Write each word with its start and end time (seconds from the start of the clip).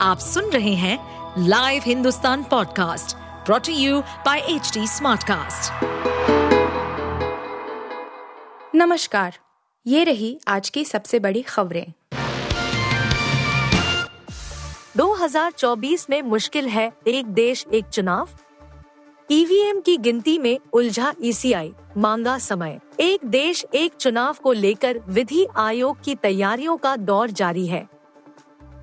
आप 0.00 0.18
सुन 0.18 0.50
रहे 0.50 0.74
हैं 0.74 0.98
live 1.38 1.82
Hindustan 1.86 2.42
podcast 2.44 3.16
brought 3.46 3.72
you 3.72 4.00
by 4.00 4.38
H 4.38 4.72
Smartcast. 4.78 5.72
नमस्कार, 8.74 9.38
ये 9.86 10.04
रही 10.04 10.40
आज 10.48 10.70
की 10.70 10.84
सबसे 10.84 11.18
बड़ी 11.18 11.42
खबरें। 11.42 11.92
2024 14.96 16.10
में 16.10 16.22
मुश्किल 16.22 16.68
है 16.68 16.92
एक 17.06 17.26
देश, 17.26 17.66
एक 17.72 17.84
चुनाव। 17.84 18.28
ईवीएम 19.30 19.80
की 19.80 19.96
गिनती 19.96 20.38
में 20.38 20.58
उलझा 20.72 21.14
ईसीआई 21.22 21.72
मांगा 21.96 22.38
समय। 22.38 22.80
एक 23.00 23.20
देश, 23.24 23.64
एक 23.74 23.94
चुनाव 23.94 24.36
को 24.42 24.52
लेकर 24.52 25.00
विधि 25.08 25.46
आयोग 25.56 26.02
की 26.04 26.14
तैयारियों 26.14 26.76
का 26.76 26.96
दौर 26.96 27.30
जारी 27.30 27.66
है। 27.66 27.88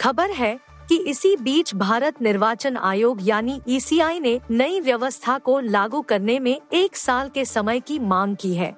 खबर 0.02 0.30
है 0.30 0.73
कि 0.90 0.96
इसी 1.08 1.36
बीच 1.36 1.74
भारत 1.76 2.22
निर्वाचन 2.22 2.78
आयोग 2.78 3.20
यानी 3.22 3.60
ईसीआई 3.68 4.20
ने 4.20 4.40
नई 4.52 4.80
व्यवस्था 4.80 5.38
को 5.38 5.60
लागू 5.60 6.02
करने 6.02 6.40
में 6.40 6.58
एक 6.74 6.96
साल 6.96 7.30
के 7.30 7.46
समय 7.46 7.80
की 7.80 8.00
मांग 8.00 8.36
की 8.36 8.54
है 8.56 8.76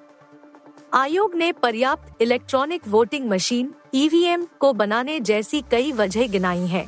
आयोग 0.94 1.34
ने 1.34 1.52
पर्याप्त 1.52 2.22
इलेक्ट्रॉनिक 2.22 2.88
वोटिंग 2.88 3.28
मशीन 3.28 3.72
ईवीएम 3.94 4.46
को 4.58 4.72
बनाने 4.72 5.18
जैसी 5.20 5.62
कई 5.70 5.92
वजह 5.92 6.26
गिनाई 6.26 6.66
हैं। 6.66 6.86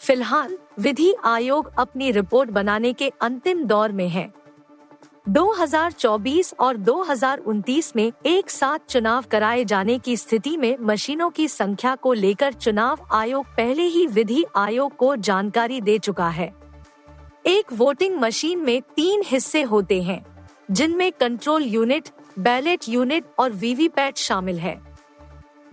फ़िलहाल, 0.00 0.56
विधि 0.78 1.14
आयोग 1.24 1.70
अपनी 1.78 2.10
रिपोर्ट 2.10 2.50
बनाने 2.50 2.92
के 2.92 3.12
अंतिम 3.20 3.64
दौर 3.64 3.92
में 3.92 4.08
है 4.08 4.30
2024 5.28 6.54
और 6.60 6.76
2029 6.76 7.96
में 7.96 8.12
एक 8.26 8.50
साथ 8.50 8.78
चुनाव 8.88 9.24
कराए 9.30 9.64
जाने 9.64 9.98
की 9.98 10.16
स्थिति 10.16 10.56
में 10.56 10.76
मशीनों 10.80 11.30
की 11.30 11.48
संख्या 11.48 11.94
को 11.94 12.12
लेकर 12.12 12.52
चुनाव 12.52 12.98
आयोग 13.12 13.46
पहले 13.46 13.82
ही 13.82 14.06
विधि 14.06 14.44
आयोग 14.56 14.96
को 14.96 15.16
जानकारी 15.16 15.80
दे 15.80 15.98
चुका 15.98 16.28
है। 16.28 16.54
एक 17.46 17.72
वोटिंग 17.72 18.16
मशीन 18.16 18.58
में 18.58 18.80
तीन 18.82 19.22
हिस्से 19.24 19.62
होते 19.62 20.02
हैं, 20.02 20.26
जिनमें 20.70 21.12
कंट्रोल 21.12 21.62
यूनिट, 21.62 22.08
बैलेट 22.38 22.88
यूनिट 22.88 23.24
और 23.38 23.52
वीवीपैट 23.52 24.16
शामिल 24.16 24.58
है। 24.58 24.80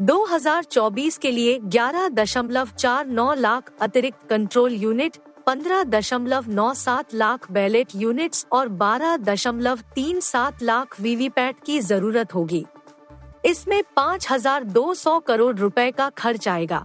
2024 0.01 1.17
के 1.17 1.31
लिए 1.31 1.59
ग्यारह 1.59 2.07
दशमलव 2.07 2.69
चार 2.79 3.05
नौ 3.07 3.33
लाख 3.33 3.71
अतिरिक्त 3.81 4.27
कंट्रोल 4.29 4.73
यूनिट 4.73 5.17
पंद्रह 5.47 5.83
दशमलव 5.83 6.45
नौ 6.49 6.73
सात 6.73 7.13
लाख 7.13 7.51
बैलेट 7.51 7.87
यूनिट्स 7.95 8.45
और 8.51 8.67
बारह 8.81 9.15
दशमलव 9.19 9.79
तीन 9.95 10.19
सात 10.19 10.61
लाख 10.63 10.99
वीवीपैट 11.01 11.55
की 11.65 11.79
ज़रूरत 11.81 12.33
होगी। 12.35 12.63
इसमें 13.45 13.81
पाँच 13.95 14.27
हज़ार 14.31 14.63
दो 14.65 14.93
सौ 14.93 15.17
करोड़ 15.19 15.55
रुपए 15.55 15.89
का 15.91 16.09
खर्च 16.09 16.47
आएगा। 16.47 16.83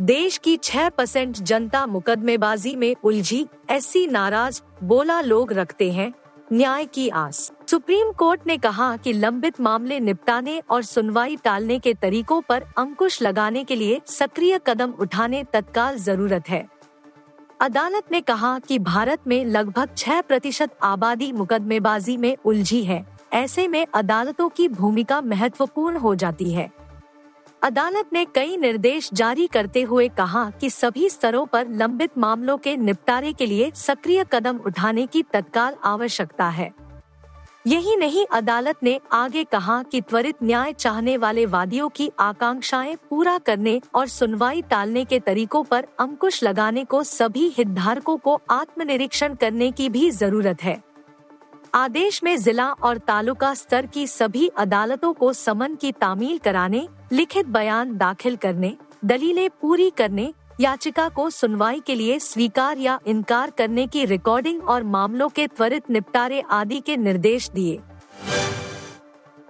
देश 0.00 0.36
की 0.38 0.56
छह 0.56 0.88
परसेंट 0.88 1.36
जनता 1.36 1.84
मुकदमेबाजी 1.86 2.74
में 2.76 2.94
उलझी 3.04 3.46
ऐसी 3.70 4.06
नाराज़, 4.06 4.60
बोला 4.82 5.20
लोग 5.20 5.52
रखते 5.52 5.90
हैं, 5.92 6.12
न्याय 6.52 6.84
की 6.86 7.08
आस। 7.08 7.50
सुप्रीम 7.68 8.12
कोर्ट 8.12 8.46
ने 8.46 8.56
कहा 8.58 8.96
कि 8.96 9.12
लंबित 9.12 9.60
मामले 9.60 10.00
निपटाने 10.00 10.60
और 10.70 10.82
सुनवाई 10.82 11.36
टालने 11.36 11.78
के 11.78 11.94
तरीकों 11.94 12.40
पर 12.40 12.66
अंकुश 12.78 13.20
लगाने 13.22 13.64
के 13.64 13.76
लिए 13.76 14.00
सक्रिय 14.08 14.58
कदम 14.66 14.94
उठाने 15.00 15.44
तत्काल 15.52 15.96
ज़रूरत 16.00 16.48
है। 16.48 16.66
अदालत 17.62 18.02
ने 18.12 18.20
कहा 18.20 18.58
कि 18.58 18.78
भारत 18.78 19.18
में 19.26 19.44
लगभग 19.44 19.88
6 19.96 20.20
प्रतिशत 20.20 20.70
आबादी 20.82 21.32
मुकदमेबाजी 21.32 22.16
में 22.16 22.36
उलझी 22.44 22.84
है। 22.84 23.06
ऐसे 23.32 23.68
में 23.68 23.86
अदालतों 23.94 24.48
की 24.48 24.68
भूमिका 24.68 25.20
महत्वपूर्ण 25.20 25.96
हो 25.96 26.14
जाती 26.14 26.52
है। 26.52 26.70
अदालत 27.62 28.10
ने 28.12 28.24
कई 28.24 28.56
निर्देश 28.56 29.10
जारी 29.12 29.46
करते 29.46 29.82
हुए 29.82 30.08
कहा 30.08 30.50
कि 30.50 30.70
सभी 30.70 31.10
स्तरों 31.10 31.46
पर 31.46 31.68
लंबित 31.68 32.18
मामलों 32.18 32.58
के 32.58 32.76
निपटारे 32.76 33.32
के 33.32 33.46
लिए 33.46 33.70
सक्रिय 33.74 34.24
कदम 34.32 34.56
उठाने 34.56 35.06
की 35.06 35.22
तत्काल 35.22 35.76
आवश्यकता 35.84 36.48
है। 36.48 36.72
यही 37.66 37.96
नहीं, 37.96 38.26
अदालत 38.32 38.76
ने 38.82 39.00
आगे 39.12 39.44
कहा 39.44 39.82
कि 39.82 40.00
त्वरित 40.00 40.36
न्याय 40.42 40.72
चाहने 40.72 41.16
वाले 41.16 41.46
वादियों 41.46 41.88
की 41.88 42.10
आकांक्षाएँ 42.20 42.96
पूरा 43.10 43.38
करने 43.38 43.80
और 43.94 44.08
सुनवाई 44.08 44.62
टालने 44.62 45.04
के 45.04 45.20
तरीकों 45.20 45.62
पर 45.64 45.86
अंकुश 46.00 46.42
लगाने 46.42 46.84
को 46.84 47.02
सभी 47.02 47.48
हितधारकों 47.48 48.16
को 48.16 48.40
आत्मनिरीक्षण 48.50 49.34
करने 49.34 49.70
की 49.70 49.88
भी 49.88 50.10
ज़रूरत 50.10 50.62
है। 50.62 50.82
आदेश 51.74 52.22
में 52.24 52.36
जिला 52.36 52.70
और 52.72 52.98
तालुका 52.98 53.54
स्तर 53.54 53.86
की 53.86 54.06
सभी 54.06 54.48
अदालतों 54.48 55.12
को 55.12 55.32
समन 55.32 55.74
की 55.74 55.92
तामील 55.92 56.38
कराने, 56.38 56.88
लिखित 57.12 57.46
बयान 57.46 57.96
दाखिल 57.96 58.36
करने, 58.36 58.76
दलीलें 59.04 59.50
पूरी 59.50 59.90
करने 59.90 60.32
याचिका 60.60 61.08
को 61.08 61.30
सुनवाई 61.30 61.80
के 61.80 61.94
लिए 61.94 62.18
स्वीकार 62.18 62.78
या 62.78 62.98
इनकार 63.06 63.50
करने 63.50 63.86
की 63.86 64.04
रिकॉर्डिंग 64.04 64.62
और 64.62 64.82
मामलों 64.82 65.28
के 65.28 65.46
त्वरित 65.46 65.90
निपटारे 65.90 66.42
आदि 66.50 66.80
के 66.80 66.96
निर्देश 66.96 67.50
दिए। 67.50 67.80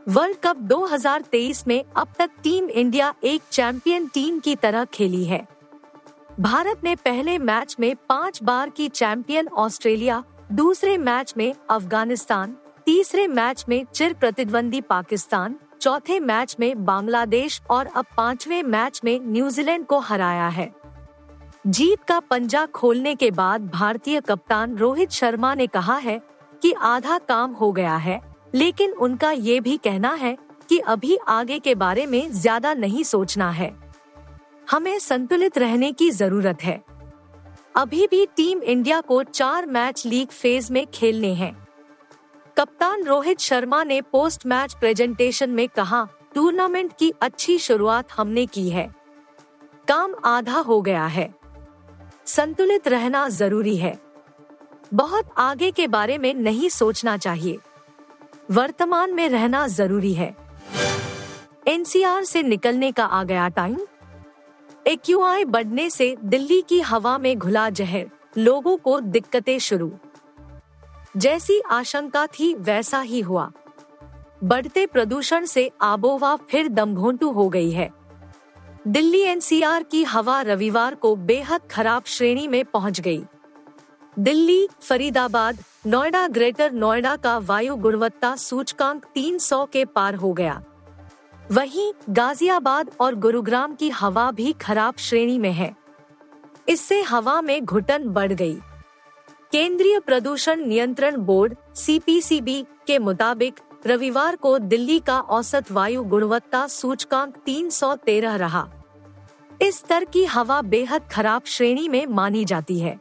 वर्ल्ड 0.08 0.36
कप 0.36 0.56
2023 0.56 1.66
में 1.66 1.84
अब 1.96 2.08
तक 2.18 2.30
टीम 2.42 2.68
इंडिया 2.70 3.14
एक 3.24 3.42
चैंपियन 3.50 4.06
टीम 4.06 4.38
की 4.38 4.56
तरह 4.56 4.84
खेली 4.84 5.24
है। 5.24 5.46
भारत 6.40 6.80
ने 6.84 6.94
पहले 6.94 7.38
मैच 7.38 7.76
में 7.80 7.96
पाँच 8.08 8.42
बार 8.42 8.68
की 8.68 8.88
चैंपियन 8.88 9.48
ऑस्ट्रेलिया, 9.48 10.24
दूसरे 10.52 10.98
मैच 10.98 11.34
में 11.36 11.54
अफ़गानिस्तान, 11.70 12.56
तीसरे 12.86 13.28
मैच 13.28 13.64
में 13.68 13.84
चिर 13.94 14.12
प्रतिद्वंदी 14.12 14.80
पाकिस्तान, 14.80 15.56
चौथे 15.80 16.20
मैच 16.20 16.56
में 16.60 16.84
बांग्लादेश 16.84 17.62
और 17.70 17.86
अब 17.86 18.06
पाँचवें 18.16 18.62
मैच 18.62 19.00
में 19.04 19.20
न्यूजीलैंड 19.22 19.86
को 19.86 19.98
हराया 19.98 20.48
है। 20.48 20.81
जीत 21.64 22.02
का 22.02 22.18
पंजा 22.20 22.64
खोलने 22.66 23.14
के 23.14 23.30
बाद 23.30 23.68
भारतीय 23.70 24.20
कप्तान 24.20 24.76
रोहित 24.76 25.10
शर्मा 25.10 25.54
ने 25.54 25.66
कहा 25.66 25.96
है 25.96 26.18
कि 26.62 26.72
आधा 26.72 27.18
काम 27.18 27.52
हो 27.52 27.70
गया 27.72 27.96
है, 27.96 28.20
लेकिन 28.54 28.92
उनका 28.92 29.30
ये 29.30 29.58
भी 29.60 29.76
कहना 29.76 30.12
है 30.12 30.36
कि 30.68 30.78
अभी 30.78 31.16
आगे 31.28 31.58
के 31.58 31.74
बारे 31.74 32.06
में 32.06 32.30
ज़्यादा 32.32 32.72
नहीं 32.74 33.02
सोचना 33.02 33.50
है। 33.50 33.72
हमें 34.70 34.98
संतुलित 34.98 35.58
रहने 35.58 35.90
की 35.92 36.10
ज़रूरत 36.10 36.62
है। 36.62 36.82
अभी 37.76 38.06
भी 38.06 38.24
टीम 38.26 38.62
इंडिया 38.62 39.00
को 39.00 39.22
चार 39.22 39.66
मैच 39.66 40.04
लीग 40.06 40.28
फ़ेज़ 40.30 40.72
में 40.72 40.86
खेलने 40.86 41.32
हैं। 41.34 41.54
कप्तान 42.56 43.04
रोहित 43.04 43.40
शर्मा 43.40 43.82
ने 43.84 44.00
पोस्ट 44.02 44.46
मैच 44.46 44.74
प्रेजेंटेशन 44.74 45.50
में 45.50 45.68
कहा, 45.68 46.06
टूर्नामेंट 46.34 46.92
की 46.98 47.12
अच्छी 47.22 47.58
शुरुआत 47.58 48.12
हमने 48.12 48.46
की 48.46 48.68
है। 48.70 48.86
काम 49.88 50.14
आधा 50.24 50.58
हो 50.58 50.80
गया 50.80 51.06
है। 51.06 51.41
संतुलित 52.26 52.88
रहना 52.88 53.28
ज़रूरी 53.28 53.76
है। 53.76 53.98
बहुत 54.94 55.24
आगे 55.38 55.70
के 55.70 55.86
बारे 55.86 56.18
में 56.18 56.34
नहीं 56.34 56.68
सोचना 56.68 57.16
चाहिए। 57.16 57.58
वर्तमान 58.50 59.14
में 59.14 59.28
रहना 59.28 59.66
ज़रूरी 59.66 60.14
है। 60.14 60.36
एनसीआर 61.68 62.24
से 62.24 62.42
निकलने 62.42 62.92
का 62.92 63.04
आ 63.04 63.24
गया 63.24 63.48
टाइम। 63.48 63.78
एक्यूआई 64.86 65.44
बढ़ने 65.44 65.90
से 65.90 66.16
दिल्ली 66.24 66.62
की 66.62 66.80
हवा 66.80 67.18
में 67.18 67.38
घुला 67.38 67.70
जहर, 67.70 68.10
लोगों 68.38 68.76
को 68.76 69.00
दिक्कतें 69.00 69.58
शुरू। 69.58 69.92
जैसी 71.16 71.60
आशंका 71.60 72.26
थी 72.26 72.54
वैसा 72.54 73.00
ही 73.00 73.20
हुआ। 73.20 73.52
बढ़ते 74.44 74.86
प्रदूषण 74.86 75.44
से 75.44 75.70
आबोहवा 75.80 76.36
फिर 76.36 76.68
दमघोंटू 76.68 77.30
हो 77.30 77.48
गई 77.48 77.70
है। 77.70 78.01
दिल्ली 78.86 79.20
एनसीआर 79.20 79.82
की 79.82 80.02
हवा 80.04 80.40
रविवार 80.42 80.94
को 80.94 81.14
बेहद 81.16 81.60
खराब 81.70 82.04
श्रेणी 82.04 82.46
में 82.48 82.64
पहुँच 82.64 83.00
गई। 83.00 83.22
दिल्ली, 84.18 84.68
फरीदाबाद, 84.80 85.58
नोएडा, 85.86 86.26
ग्रेटर 86.28 86.72
नोएडा 86.72 87.14
का 87.16 87.36
वायु 87.38 87.76
गुणवत्ता 87.76 88.34
सूचकांक 88.36 89.04
300 89.14 89.66
के 89.72 89.84
पार 89.84 90.14
हो 90.14 90.32
गया 90.32 90.62
वहीं 91.50 91.92
गाजियाबाद 92.10 92.90
और 93.00 93.14
गुरुग्राम 93.14 93.74
की 93.74 93.90
हवा 93.90 94.30
भी 94.30 94.52
खराब 94.52 94.96
श्रेणी 94.98 95.38
में 95.38 95.52
है 95.52 95.74
इससे 96.68 97.00
हवा 97.02 97.40
में 97.40 97.64
घुटन 97.64 98.08
बढ़ 98.08 98.32
गई। 98.32 98.56
केंद्रीय 99.52 99.98
प्रदूषण 100.00 100.64
नियंत्रण 100.66 101.16
बोर्ड 101.16 101.54
सीपीसीबी 101.76 102.64
के 102.86 102.98
मुताबिक 102.98 103.60
रविवार 103.86 104.36
को 104.36 104.58
दिल्ली 104.58 104.98
का 104.98 105.20
औसत 105.20 105.72
वायु 105.72 106.02
गुणवत्ता 106.02 106.66
सूचकांक 106.66 107.36
313 107.46 108.36
रहा। 108.36 108.68
इस 109.62 109.78
स्तर 109.78 110.04
की 110.04 110.24
हवा 110.24 110.62
बेहद 110.62 111.02
खराब 111.12 111.42
श्रेणी 111.46 111.88
में 111.88 112.06
मानी 112.06 112.44
जाती 112.44 112.78
है। 112.80 113.00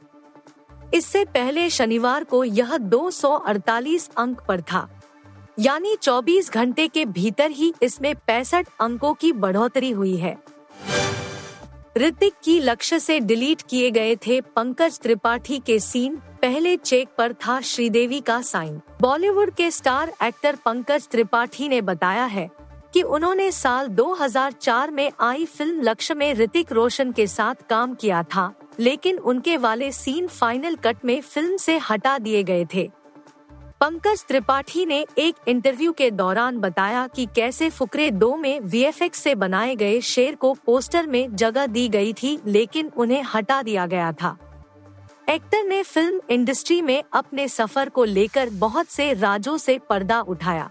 इससे 0.93 1.25
पहले 1.25 1.69
शनिवार 1.69 2.23
को 2.23 2.43
यह 2.43 2.77
248 2.77 4.09
अंक 4.17 4.41
पर 4.47 4.61
था। 4.61 5.01
यानी 5.59 5.95
24 5.95 6.51
घंटे 6.51 6.87
के 6.87 7.05
भीतर 7.05 7.51
ही 7.51 7.73
इसमें 7.81 8.15
पैंसठ 8.15 8.67
अंकों 8.79 9.13
की 9.13 9.31
बढ़ोतरी 9.31 9.91
हुई 9.91 10.15
है। 10.17 10.37
ऋतिक 11.97 12.33
की 12.43 12.59
लक्ष्य 12.59 12.99
से 12.99 13.19
डिलीट 13.19 13.61
किए 13.61 13.91
गए 13.91 14.15
थे 14.15 14.41
पंकज 14.41 14.99
त्रिपाठी 14.99 15.59
के 15.59 15.79
सीन 15.79 16.21
पहले 16.41 16.75
चेक 16.77 17.09
पर 17.17 17.33
था 17.35 17.59
श्रीदेवी 17.61 18.19
का 18.19 18.41
साइन। 18.41 18.79
बॉलीवुड 19.01 19.51
के 19.51 19.69
स्टार 19.71 20.11
एक्टर 20.23 20.55
पंकज 20.55 21.07
त्रिपाठी 21.07 21.67
ने 21.69 21.81
बताया 21.81 22.25
है 22.25 22.49
कि 22.93 23.01
उन्होंने 23.01 23.51
साल 23.51 23.87
2004 23.89 24.91
में 24.91 25.11
आई 25.21 25.45
फ़िल्म 25.47 25.81
लक्ष्य 25.81 26.13
में 26.13 26.33
ऋतिक 26.33 26.71
रोशन 26.71 27.11
के 27.11 27.27
साथ 27.27 27.55
काम 27.69 27.93
किया 27.95 28.23
था, 28.25 28.51
लेकिन 28.79 29.17
उनके 29.17 29.57
वाले 29.57 29.91
सीन 29.91 30.27
फाइनल 30.29 30.75
कट 30.75 31.05
में 31.05 31.19
फ़िल्म 31.21 31.57
से 31.57 31.77
हटा 31.89 32.17
दिए 32.17 32.43
गए 32.43 32.65
थे। 32.73 32.89
पंकज 33.81 34.25
त्रिपाठी 34.27 34.85
ने 34.85 35.05
एक 35.17 35.35
इंटरव्यू 35.47 35.91
के 35.91 36.11
दौरान 36.11 36.57
बताया 36.57 37.07
कि 37.07 37.27
कैसे 37.35 37.69
फुकरे 37.69 38.11
दो 38.11 38.35
में 38.35 38.59
वीएफएक्स 38.59 39.19
से 39.19 39.35
बनाए 39.35 39.75
गए 39.75 39.99
शेर 40.01 40.35
को 40.35 40.53
पोस्टर 40.65 41.07
में 41.07 41.35
जगह 41.35 41.65
दी 41.67 41.87
गई 41.89 42.13
थी, 42.13 42.39
लेकिन 42.45 42.91
उन्हें 42.97 43.23
हटा 43.33 43.61
दिया 43.61 43.85
गया 43.85 44.11
था। 44.13 44.37
एक्टर 45.27 45.63
ने 45.63 45.81
फ़िल्म 45.83 46.19
इंडस्ट्री 46.29 46.81
में 46.81 47.03
अपने 47.13 47.47
सफ़र 47.47 47.89
को 47.89 48.03
लेकर 48.03 48.49
बहुत 48.49 48.87
से 48.87 49.13
राजों 49.13 49.57
से 49.57 49.77
पर्दा 49.79 50.19
उठाया। 50.21 50.69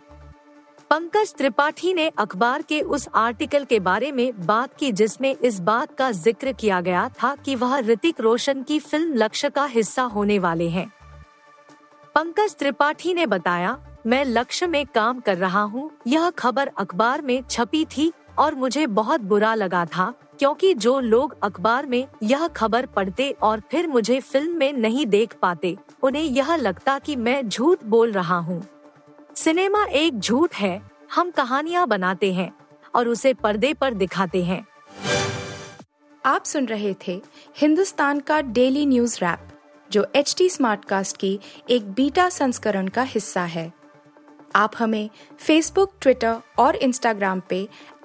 पंकज 0.91 1.35
त्रिपाठी 1.35 1.93
ने 1.95 2.09
अखबार 2.19 2.63
के 2.63 2.81
उस 2.81 3.09
आर्टिकल 3.15 3.65
के 3.65 3.79
बारे 3.81 4.11
में 4.13 4.47
बात 4.47 4.75
की 4.75 4.91
जिसमें 4.93 5.35
इस 5.35 5.61
बात 5.61 5.97
का 5.99 6.11
ज़िक्र 6.13 6.53
किया 6.53 6.81
गया 6.81 7.09
था 7.23 7.35
कि 7.35 7.55
वह 7.55 7.79
ऋतिक 7.79 8.21
रोशन 8.21 8.63
की 8.63 8.79
फ़िल्म 8.79 9.15
लक्ष्य 9.15 9.51
का 9.51 9.65
हिस्सा 9.65 10.03
होने 10.05 10.39
वाले 10.39 10.69
हैं। 10.69 10.91
पंकज 12.15 12.57
त्रिपाठी 12.57 13.15
ने 13.15 13.27
बताया, 13.27 13.79
मैं 14.07 14.25
लक्ष्य 14.25 14.67
में 14.67 14.85
काम 14.87 15.21
कर 15.21 15.37
रहा 15.37 15.63
हूँ। 15.63 15.91
यह 16.07 16.31
खबर 16.31 16.71
अखबार 16.79 17.23
में 17.23 17.43
छपी 17.51 17.85
थी 17.87 18.13
और 18.41 18.55
मुझे 18.55 18.87
बहुत 18.87 19.21
बुरा 19.21 19.55
लगा 19.55 19.85
था, 19.87 20.13
क्योंकि 20.39 20.73
जो 20.75 20.99
लोग 21.01 21.37
अखबार 21.43 21.87
में 21.87 22.07
यह 22.23 22.47
खबर 22.49 22.87
पढ़ते 22.87 23.31
और 23.43 23.63
फिर 23.71 23.87
मुझे 23.87 24.21
फ़िल्म 24.21 24.57
में 24.57 24.73
नहीं 24.73 25.07
देख 25.07 25.35
पाते, 25.35 25.77
उन्हें 26.03 26.23
यह 26.23 26.55
लगता 26.57 26.99
कि 26.99 27.17
मैं 27.17 27.49
झूठ 27.49 27.85
बोल 27.85 28.13
रहा 28.13 28.39
हूँ। 28.39 28.63
सिनेमा 29.37 29.85
एक 29.85 30.19
झूठ 30.19 30.55
है, 30.55 30.81
हम 31.15 31.31
कहानियाँ 31.31 31.87
बनाते 31.87 32.33
हैं, 32.33 32.53
और 32.95 33.09
उसे 33.09 33.33
पर्दे 33.35 33.73
पर 33.75 33.95
दिखाते 33.95 34.45
हैं। 34.45 34.65
आप 36.25 36.45
सुन 36.45 36.67
रहे 36.67 36.95
थे 37.07 37.21
हिंदुस्तान 37.57 38.21
का 38.21 38.41
डेली 38.41 38.87
न्यूज़ 38.87 39.19
रैप, 39.19 39.49
जो 39.91 40.07
एच 40.15 40.35
टी 40.39 40.49
स्मार्टकास्ट 40.49 41.17
की 41.17 41.39
एक 41.71 41.91
बीटा 41.93 42.29
संस्करण 42.29 42.89
का 42.89 43.03
हिस्सा 43.03 43.43
है। 43.43 43.73
आप 44.57 44.73
हमें 44.79 45.09
फेसबुक 45.39 45.93
ट्विटर 46.01 46.37
और 46.59 46.77
इंस्टाग्राम 46.77 47.43
पे 47.49 47.69